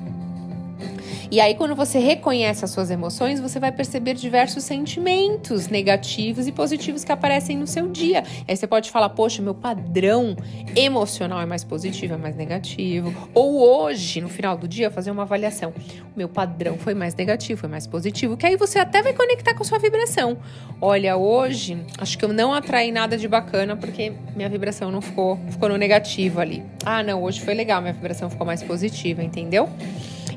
E 1.30 1.38
aí, 1.40 1.54
quando 1.54 1.76
você 1.76 2.00
reconhece 2.00 2.64
as 2.64 2.72
suas 2.72 2.90
emoções, 2.90 3.38
você 3.38 3.60
vai 3.60 3.70
perceber 3.70 4.14
diversos 4.14 4.64
sentimentos 4.64 5.68
negativos 5.68 6.48
e 6.48 6.52
positivos 6.52 7.04
que 7.04 7.12
aparecem 7.12 7.56
no 7.56 7.68
seu 7.68 7.86
dia. 7.86 8.24
Aí 8.48 8.56
você 8.56 8.66
pode 8.66 8.90
falar, 8.90 9.10
poxa, 9.10 9.40
meu 9.40 9.54
padrão 9.54 10.34
emocional 10.74 11.40
é 11.40 11.46
mais 11.46 11.62
positivo, 11.62 12.14
é 12.14 12.16
mais 12.16 12.34
negativo. 12.34 13.14
Ou 13.32 13.60
hoje, 13.60 14.20
no 14.20 14.28
final 14.28 14.56
do 14.56 14.66
dia, 14.66 14.90
fazer 14.90 15.12
uma 15.12 15.22
avaliação. 15.22 15.72
O 16.16 16.18
meu 16.18 16.28
padrão 16.28 16.76
foi 16.76 16.94
mais 16.94 17.14
negativo, 17.14 17.60
foi 17.60 17.68
mais 17.68 17.86
positivo. 17.86 18.36
Que 18.36 18.46
aí 18.46 18.56
você 18.56 18.80
até 18.80 19.00
vai 19.00 19.12
conectar 19.12 19.54
com 19.54 19.62
a 19.62 19.66
sua 19.66 19.78
vibração. 19.78 20.36
Olha, 20.80 21.16
hoje, 21.16 21.78
acho 21.98 22.18
que 22.18 22.24
eu 22.24 22.32
não 22.32 22.52
atraí 22.52 22.90
nada 22.90 23.16
de 23.16 23.28
bacana 23.28 23.76
porque 23.76 24.12
minha 24.34 24.48
vibração 24.48 24.90
não 24.90 25.00
ficou, 25.00 25.38
ficou 25.48 25.68
no 25.68 25.76
negativo 25.76 26.40
ali. 26.40 26.64
Ah, 26.84 27.04
não, 27.04 27.22
hoje 27.22 27.40
foi 27.40 27.54
legal, 27.54 27.80
minha 27.80 27.94
vibração 27.94 28.28
ficou 28.28 28.44
mais 28.44 28.64
positiva, 28.64 29.22
entendeu? 29.22 29.68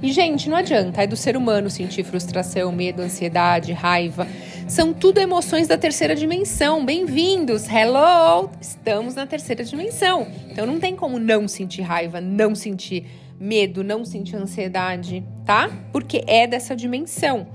E, 0.04 0.12
gente, 0.12 0.50
não 0.50 0.58
adianta, 0.58 1.02
é 1.02 1.08
do 1.08 1.16
ser 1.16 1.38
humano 1.38 1.70
sentir 1.70 2.04
frustração, 2.04 2.74
medo, 2.74 3.02
ansiedade, 3.02 3.72
raiva. 3.72 4.28
São 4.68 4.92
tudo 4.92 5.20
emoções 5.20 5.66
da 5.66 5.78
terceira 5.78 6.14
dimensão. 6.14 6.84
Bem-vindos! 6.84 7.70
Hello! 7.70 8.50
Estamos 8.60 9.16
na 9.16 9.26
terceira 9.26 9.64
dimensão. 9.64 10.28
Então 10.52 10.66
não 10.66 10.78
tem 10.78 10.94
como 10.94 11.18
não 11.18 11.48
sentir 11.48 11.84
raiva, 11.84 12.20
não 12.20 12.54
sentir 12.54 13.06
medo, 13.40 13.82
não 13.82 14.04
sentir 14.04 14.36
ansiedade, 14.36 15.24
tá? 15.46 15.70
Porque 15.94 16.22
é 16.28 16.46
dessa 16.48 16.76
dimensão. 16.76 17.48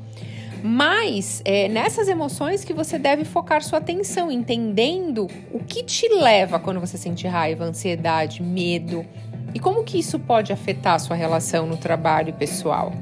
Mas 0.65 1.43
é 1.45 1.69
nessas 1.69 2.09
emoções 2.09 2.65
que 2.65 2.73
você 2.73 2.99
deve 2.99 3.27
focar 3.27 3.63
sua 3.63 3.79
atenção, 3.79 4.31
entendendo 4.33 5.29
o 5.53 5.59
que 5.59 5.85
te 5.85 6.09
leva 6.09 6.59
quando 6.59 6.81
você 6.81 6.97
sente 6.97 7.27
raiva, 7.27 7.65
ansiedade, 7.65 8.43
medo, 8.43 9.05
e 9.59 9.61
como 9.61 9.83
que 9.83 9.99
isso 9.99 10.21
pode 10.21 10.53
afetar 10.53 10.95
a 10.95 10.99
sua 11.01 11.17
relação 11.17 11.67
no 11.67 11.77
trabalho 11.77 12.33
pessoal? 12.33 12.93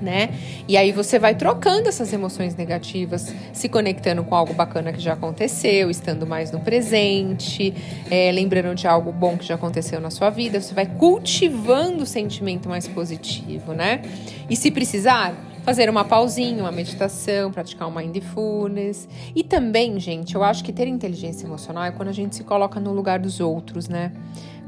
Né? 0.00 0.30
E 0.66 0.74
aí 0.74 0.90
você 0.90 1.18
vai 1.18 1.34
trocando 1.34 1.86
essas 1.86 2.10
emoções 2.14 2.56
negativas, 2.56 3.34
se 3.52 3.68
conectando 3.68 4.24
com 4.24 4.34
algo 4.34 4.54
bacana 4.54 4.90
que 4.90 5.00
já 5.00 5.12
aconteceu, 5.12 5.90
estando 5.90 6.26
mais 6.26 6.50
no 6.50 6.60
presente, 6.60 7.74
é, 8.10 8.32
lembrando 8.32 8.74
de 8.74 8.86
algo 8.86 9.12
bom 9.12 9.36
que 9.36 9.44
já 9.44 9.56
aconteceu 9.56 10.00
na 10.00 10.08
sua 10.08 10.30
vida. 10.30 10.62
Você 10.62 10.72
vai 10.72 10.86
cultivando 10.86 12.04
o 12.04 12.06
sentimento 12.06 12.66
mais 12.66 12.88
positivo, 12.88 13.74
né? 13.74 14.00
E 14.48 14.56
se 14.56 14.70
precisar, 14.70 15.34
fazer 15.62 15.90
uma 15.90 16.06
pausinha, 16.06 16.62
uma 16.62 16.72
meditação, 16.72 17.52
praticar 17.52 17.86
um 17.86 17.90
mindfulness. 17.90 19.06
E 19.36 19.44
também, 19.44 20.00
gente, 20.00 20.34
eu 20.34 20.42
acho 20.42 20.64
que 20.64 20.72
ter 20.72 20.88
inteligência 20.88 21.46
emocional 21.46 21.84
é 21.84 21.90
quando 21.90 22.08
a 22.08 22.12
gente 22.12 22.34
se 22.34 22.44
coloca 22.44 22.80
no 22.80 22.94
lugar 22.94 23.18
dos 23.18 23.40
outros, 23.40 23.90
né? 23.90 24.10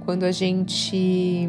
Quando 0.04 0.24
a 0.24 0.32
gente. 0.32 1.48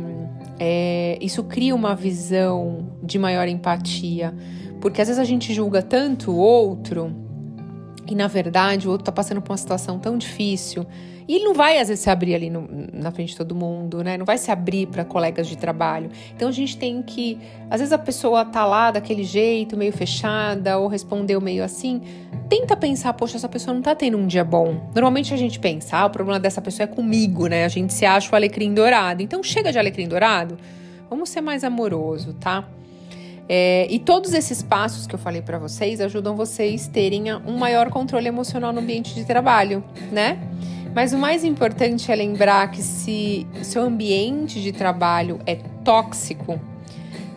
É, 0.60 1.18
isso 1.22 1.44
cria 1.44 1.76
uma 1.76 1.96
visão 1.96 2.88
de 3.02 3.18
maior 3.18 3.48
empatia, 3.48 4.34
porque 4.80 5.02
às 5.02 5.08
vezes 5.08 5.20
a 5.20 5.26
gente 5.26 5.54
julga 5.54 5.82
tanto 5.82 6.32
o 6.32 6.38
outro 6.38 7.23
e 8.08 8.16
na 8.16 8.28
verdade 8.28 8.88
o 8.88 8.92
outro 8.92 9.04
está 9.04 9.12
passando 9.12 9.42
por 9.42 9.52
uma 9.52 9.58
situação 9.58 10.00
tão 10.00 10.18
difícil 10.18 10.86
e 11.28 11.36
ele 11.36 11.46
não 11.46 11.54
vai, 11.54 11.80
às 11.80 11.88
vezes, 11.88 12.04
se 12.04 12.10
abrir 12.10 12.36
ali 12.36 12.50
no, 12.50 12.68
na 12.92 13.12
frente 13.12 13.30
de 13.30 13.38
todo 13.38 13.56
mundo, 13.56 14.04
né? 14.04 14.18
Não 14.18 14.26
vai 14.26 14.38
se 14.38 14.52
abrir 14.52 14.88
para 14.88 15.06
colegas 15.06 15.48
de 15.48 15.58
trabalho. 15.58 16.10
Então 16.36 16.50
a 16.50 16.52
gente 16.52 16.78
tem 16.78 17.02
que. 17.02 17.40
Às 17.70 17.80
vezes 17.80 17.94
a 17.94 17.98
pessoa 17.98 18.44
tá 18.44 18.66
lá 18.66 18.92
daquele 18.92 19.24
jeito, 19.24 19.78
meio 19.78 19.94
fechada, 19.94 20.78
ou 20.78 20.88
respondeu 20.88 21.40
meio 21.40 21.64
assim. 21.64 22.02
Tenta 22.50 22.76
pensar, 22.76 23.14
poxa, 23.14 23.38
essa 23.38 23.50
pessoa 23.50 23.74
não 23.74 23.82
tá 23.82 23.96
tendo 23.96 24.18
um 24.18 24.28
dia 24.28 24.44
bom. 24.44 24.90
Normalmente 24.94 25.34
a 25.34 25.38
gente 25.38 25.60
pensa, 25.60 25.98
ah, 25.98 26.06
o 26.06 26.10
problema 26.10 26.40
dessa 26.40 26.62
pessoa 26.62 26.84
é 26.84 26.88
comigo, 26.88 27.48
né? 27.48 27.66
A 27.66 27.70
gente 27.70 27.94
se 27.94 28.06
acha 28.06 28.32
o 28.32 28.36
alecrim 28.36 28.74
dourado. 28.74 29.24
Então 29.24 29.42
chega 29.42 29.72
de 29.72 29.80
alecrim 29.80 30.08
dourado, 30.08 30.58
vamos 31.10 31.30
ser 31.30 31.42
mais 31.42 31.64
amoroso, 31.64 32.34
tá? 32.34 32.68
É, 33.48 33.88
e 33.90 34.00
todos 34.00 34.34
esses 34.34 34.64
passos 34.64 35.06
que 35.06 35.14
eu 35.14 35.20
falei 35.20 35.42
para 35.42 35.60
vocês 35.60 36.00
ajudam 36.00 36.36
vocês 36.36 36.88
terem 36.88 37.34
um 37.46 37.58
maior 37.58 37.90
controle 37.90 38.28
emocional 38.28 38.72
no 38.72 38.80
ambiente 38.80 39.14
de 39.14 39.26
trabalho, 39.26 39.84
né? 40.12 40.40
Mas 40.96 41.12
o 41.12 41.18
mais 41.18 41.44
importante 41.44 42.12
é 42.12 42.16
lembrar 42.16 42.70
que 42.72 42.82
se 42.82 43.48
seu 43.64 43.82
ambiente 43.82 44.62
de 44.62 44.72
trabalho 44.72 45.40
é 45.46 45.56
tóxico, 45.84 46.60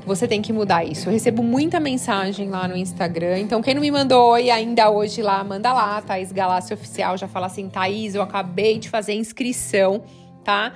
você 0.05 0.29
tem 0.29 0.41
que 0.41 0.53
mudar 0.53 0.85
isso. 0.85 1.09
Eu 1.09 1.13
recebo 1.13 1.43
muita 1.43 1.81
mensagem 1.81 2.49
lá 2.49 2.69
no 2.69 2.77
Instagram. 2.77 3.39
Então, 3.41 3.61
quem 3.61 3.75
não 3.75 3.81
me 3.81 3.91
mandou 3.91 4.31
oi 4.31 4.51
ainda 4.51 4.89
hoje 4.89 5.21
lá, 5.21 5.43
manda 5.43 5.73
lá, 5.73 6.01
Thaís 6.01 6.31
Galácio 6.31 6.75
Oficial. 6.75 7.17
Já 7.17 7.27
fala 7.27 7.47
assim, 7.47 7.69
Thaís, 7.69 8.15
eu 8.15 8.23
acabei 8.23 8.79
de 8.79 8.89
fazer 8.89 9.15
inscrição, 9.15 10.03
tá? 10.45 10.75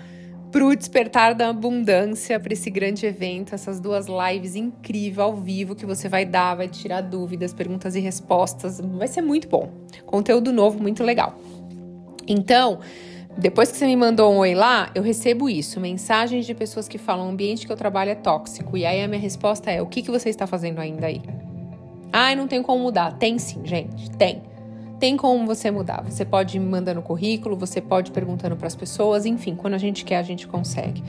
Pro 0.50 0.74
Despertar 0.74 1.34
da 1.34 1.48
Abundância, 1.48 2.40
para 2.40 2.52
esse 2.52 2.68
grande 2.70 3.06
evento, 3.06 3.54
essas 3.54 3.78
duas 3.78 4.06
lives 4.06 4.56
incríveis 4.56 5.18
ao 5.18 5.36
vivo 5.36 5.76
que 5.76 5.86
você 5.86 6.08
vai 6.08 6.24
dar, 6.24 6.56
vai 6.56 6.66
tirar 6.66 7.02
dúvidas, 7.02 7.54
perguntas 7.54 7.94
e 7.94 8.00
respostas. 8.00 8.80
Vai 8.80 9.06
ser 9.06 9.22
muito 9.22 9.48
bom. 9.48 9.70
Conteúdo 10.04 10.52
novo, 10.52 10.82
muito 10.82 11.04
legal. 11.04 11.38
Então, 12.26 12.80
depois 13.38 13.70
que 13.70 13.78
você 13.78 13.86
me 13.86 13.94
mandou 13.94 14.32
um 14.32 14.38
oi 14.38 14.54
lá, 14.54 14.90
eu 14.92 15.02
recebo 15.02 15.48
isso, 15.48 15.78
mensagens 15.78 16.44
de 16.44 16.54
pessoas 16.54 16.88
que 16.88 16.98
falam: 16.98 17.26
o 17.26 17.30
ambiente 17.30 17.64
que 17.64 17.72
eu 17.72 17.76
trabalho 17.76 18.10
é 18.10 18.16
tóxico. 18.16 18.76
E 18.76 18.84
aí 18.84 19.02
a 19.02 19.06
minha 19.06 19.20
resposta 19.20 19.70
é: 19.70 19.80
o 19.80 19.86
que, 19.86 20.02
que 20.02 20.10
você 20.10 20.30
está 20.30 20.48
fazendo 20.48 20.80
ainda 20.80 21.06
aí? 21.06 21.22
Ai, 22.12 22.34
não 22.34 22.48
tem 22.48 22.60
como 22.60 22.82
mudar. 22.82 23.16
Tem 23.18 23.38
sim, 23.38 23.60
gente, 23.64 24.10
tem. 24.12 24.42
Tem 25.00 25.16
como 25.16 25.46
você 25.46 25.70
mudar. 25.70 26.04
Você 26.04 26.24
pode 26.24 26.58
ir 26.58 26.60
mandando 26.60 27.02
currículo, 27.02 27.56
você 27.56 27.80
pode 27.80 28.10
ir 28.10 28.12
perguntando 28.12 28.54
para 28.54 28.66
as 28.66 28.76
pessoas, 28.76 29.26
enfim, 29.26 29.56
quando 29.56 29.74
a 29.74 29.78
gente 29.78 30.04
quer, 30.04 30.18
a 30.18 30.22
gente 30.22 30.46
consegue. 30.46 31.02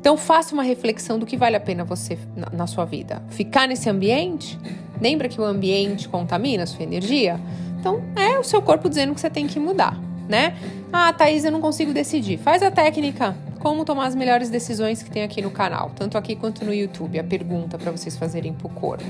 Então 0.00 0.16
faça 0.16 0.54
uma 0.54 0.62
reflexão 0.62 1.18
do 1.18 1.26
que 1.26 1.36
vale 1.36 1.56
a 1.56 1.60
pena 1.60 1.84
você 1.84 2.18
na, 2.34 2.48
na 2.50 2.66
sua 2.66 2.84
vida. 2.84 3.22
Ficar 3.28 3.68
nesse 3.68 3.90
ambiente? 3.90 4.58
Lembra 5.00 5.28
que 5.28 5.40
o 5.40 5.44
ambiente 5.44 6.08
contamina 6.08 6.62
a 6.62 6.66
sua 6.66 6.82
energia? 6.82 7.38
Então 7.78 8.00
é 8.16 8.38
o 8.38 8.44
seu 8.44 8.62
corpo 8.62 8.88
dizendo 8.88 9.14
que 9.14 9.20
você 9.20 9.28
tem 9.28 9.46
que 9.46 9.58
mudar 9.58 10.00
né? 10.28 10.56
Ah, 10.92 11.12
Thaís, 11.12 11.44
eu 11.44 11.52
não 11.52 11.60
consigo 11.60 11.92
decidir. 11.92 12.38
Faz 12.38 12.62
a 12.62 12.70
técnica 12.70 13.36
como 13.58 13.84
tomar 13.84 14.06
as 14.06 14.14
melhores 14.14 14.50
decisões 14.50 15.02
que 15.02 15.10
tem 15.10 15.22
aqui 15.22 15.40
no 15.40 15.50
canal, 15.50 15.92
tanto 15.94 16.18
aqui 16.18 16.34
quanto 16.34 16.64
no 16.64 16.74
YouTube, 16.74 17.18
a 17.18 17.22
pergunta 17.22 17.78
para 17.78 17.92
vocês 17.92 18.16
fazerem 18.16 18.52
pro 18.52 18.68
corpo, 18.68 19.04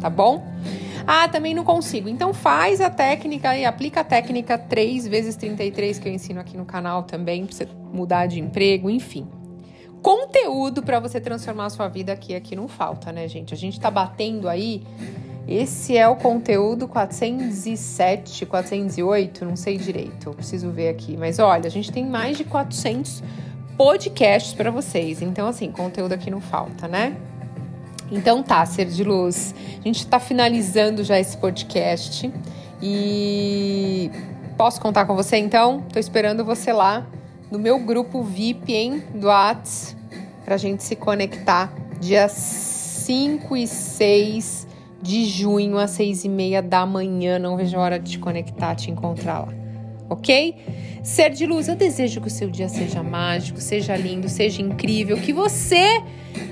tá 0.00 0.08
bom? 0.08 0.46
Ah, 1.10 1.26
também 1.26 1.54
não 1.54 1.64
consigo. 1.64 2.06
Então 2.06 2.34
faz 2.34 2.82
a 2.82 2.90
técnica 2.90 3.56
e 3.56 3.64
aplica 3.64 4.02
a 4.02 4.04
técnica 4.04 4.58
3 4.58 5.08
vezes 5.08 5.36
33 5.36 5.98
que 5.98 6.06
eu 6.06 6.12
ensino 6.12 6.38
aqui 6.38 6.54
no 6.54 6.66
canal 6.66 7.02
também, 7.02 7.46
para 7.46 7.56
você 7.56 7.68
mudar 7.90 8.26
de 8.26 8.38
emprego, 8.38 8.90
enfim. 8.90 9.26
Conteúdo 10.02 10.82
para 10.82 11.00
você 11.00 11.18
transformar 11.18 11.64
a 11.64 11.70
sua 11.70 11.88
vida 11.88 12.12
aqui, 12.12 12.34
aqui 12.34 12.54
não 12.54 12.68
falta, 12.68 13.10
né, 13.10 13.26
gente? 13.26 13.54
A 13.54 13.56
gente 13.56 13.80
tá 13.80 13.90
batendo 13.90 14.50
aí 14.50 14.82
esse 15.48 15.96
é 15.96 16.06
o 16.06 16.14
conteúdo 16.14 16.86
407, 16.86 18.44
408, 18.44 19.46
não 19.46 19.56
sei 19.56 19.78
direito, 19.78 20.30
preciso 20.32 20.70
ver 20.70 20.90
aqui. 20.90 21.16
Mas 21.16 21.38
olha, 21.38 21.68
a 21.68 21.70
gente 21.70 21.90
tem 21.90 22.04
mais 22.04 22.36
de 22.36 22.44
400 22.44 23.22
podcasts 23.78 24.52
para 24.52 24.70
vocês. 24.70 25.22
Então, 25.22 25.48
assim, 25.48 25.72
conteúdo 25.72 26.12
aqui 26.12 26.30
não 26.30 26.42
falta, 26.42 26.86
né? 26.86 27.16
Então 28.10 28.42
tá, 28.42 28.64
Ser 28.64 28.86
de 28.86 29.04
Luz. 29.04 29.54
A 29.80 29.82
gente 29.82 30.00
está 30.00 30.18
finalizando 30.18 31.04
já 31.04 31.18
esse 31.18 31.36
podcast 31.36 32.32
e 32.82 34.10
posso 34.56 34.80
contar 34.80 35.04
com 35.06 35.14
você 35.14 35.36
então? 35.36 35.82
Tô 35.92 35.98
esperando 35.98 36.44
você 36.44 36.72
lá 36.72 37.06
no 37.50 37.58
meu 37.58 37.78
grupo 37.78 38.22
VIP, 38.22 38.74
hein, 38.74 39.02
do 39.14 39.28
Whats, 39.28 39.96
pra 40.44 40.56
gente 40.56 40.82
se 40.82 40.96
conectar 40.96 41.72
dia 42.00 42.28
5 42.28 43.56
e 43.56 43.66
6 43.66 44.66
de 45.00 45.24
junho 45.24 45.78
às 45.78 45.92
seis 45.92 46.24
e 46.24 46.28
meia 46.28 46.60
da 46.60 46.84
manhã. 46.84 47.38
Não 47.38 47.56
vejo 47.56 47.76
a 47.76 47.80
hora 47.80 47.98
de 47.98 48.12
te 48.12 48.18
conectar, 48.18 48.74
te 48.74 48.90
encontrar 48.90 49.40
lá. 49.40 49.67
Ok? 50.08 50.56
Ser 51.02 51.30
de 51.30 51.46
luz, 51.46 51.68
eu 51.68 51.76
desejo 51.76 52.20
que 52.20 52.28
o 52.28 52.30
seu 52.30 52.50
dia 52.50 52.68
seja 52.68 53.02
mágico, 53.02 53.60
seja 53.60 53.96
lindo, 53.96 54.28
seja 54.28 54.60
incrível, 54.60 55.16
que 55.16 55.32
você 55.32 56.02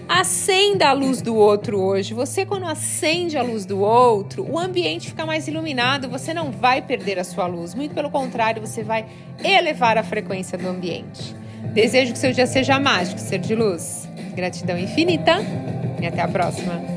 acenda 0.09 0.89
a 0.89 0.93
luz 0.93 1.21
do 1.21 1.35
outro 1.35 1.81
hoje. 1.81 2.15
Você, 2.15 2.47
quando 2.47 2.65
acende 2.67 3.37
a 3.37 3.43
luz 3.43 3.67
do 3.67 3.81
outro, 3.81 4.47
o 4.49 4.59
ambiente 4.59 5.09
fica 5.09 5.27
mais 5.27 5.49
iluminado, 5.49 6.09
você 6.09 6.33
não 6.33 6.51
vai 6.51 6.81
perder 6.81 7.19
a 7.19 7.25
sua 7.25 7.47
luz. 7.47 7.75
Muito 7.75 7.95
pelo 7.95 8.11
contrário, 8.11 8.61
você 8.61 8.83
vai 8.83 9.07
elevar 9.43 9.99
a 9.99 10.03
frequência 10.03 10.57
do 10.57 10.69
ambiente. 10.69 11.35
Desejo 11.75 12.13
que 12.13 12.19
seu 12.19 12.33
dia 12.33 12.47
seja 12.47 12.79
mágico, 12.79 13.21
ser 13.21 13.39
de 13.39 13.55
luz. 13.55 14.09
Gratidão 14.35 14.79
infinita 14.79 15.39
e 16.01 16.07
até 16.07 16.23
a 16.23 16.29
próxima. 16.29 16.96